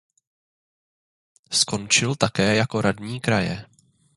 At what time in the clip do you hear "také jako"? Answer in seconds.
2.15-2.81